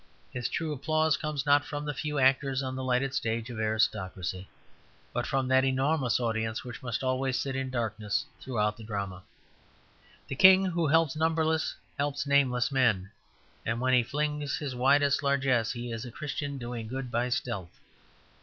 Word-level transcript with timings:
His 0.33 0.49
true 0.49 0.73
applause 0.73 1.15
comes 1.15 1.45
not 1.45 1.63
from 1.63 1.85
the 1.85 1.93
few 1.93 2.17
actors 2.17 2.63
on 2.63 2.75
the 2.75 2.83
lighted 2.83 3.13
stage 3.13 3.51
of 3.51 3.59
aristocracy, 3.59 4.49
but 5.13 5.27
from 5.27 5.47
that 5.49 5.63
enormous 5.63 6.19
audience 6.19 6.65
which 6.65 6.81
must 6.81 7.03
always 7.03 7.37
sit 7.37 7.55
in 7.55 7.69
darkness 7.69 8.25
throughout 8.39 8.77
the 8.77 8.83
drama. 8.83 9.21
The 10.27 10.33
king 10.35 10.65
who 10.65 10.87
helps 10.87 11.15
numberless 11.15 11.75
helps 11.99 12.25
nameless 12.25 12.71
men, 12.71 13.11
and 13.63 13.79
when 13.79 13.93
he 13.93 14.01
flings 14.01 14.57
his 14.57 14.73
widest 14.73 15.21
largesse 15.21 15.73
he 15.73 15.91
is 15.91 16.03
a 16.03 16.09
Christian 16.09 16.57
doing 16.57 16.87
good 16.87 17.11
by 17.11 17.29
stealth. 17.29 17.79